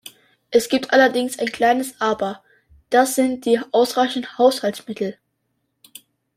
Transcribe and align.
Es 0.49 0.67
gibt 0.67 0.93
allerdings 0.93 1.37
ein 1.37 1.51
kleines 1.51 2.01
Aber, 2.01 2.41
das 2.89 3.13
sind 3.13 3.45
die 3.45 3.59
ausreichenden 3.71 4.35
Haushaltsmittel. 4.39 5.19